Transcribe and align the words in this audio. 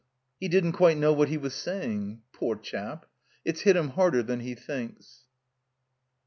He 0.39 0.47
didn't 0.47 0.71
quite 0.71 0.97
know 0.97 1.13
what 1.13 1.29
he 1.29 1.37
was 1.37 1.53
saying. 1.53 2.23
Poor 2.33 2.55
chap! 2.55 3.05
It's 3.45 3.61
hit 3.61 3.75
him 3.75 3.89
harder 3.89 4.23
than 4.23 4.39
he 4.39 4.55
thinks." 4.55 5.25